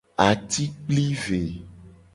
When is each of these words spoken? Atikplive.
Atikplive. 0.27 1.41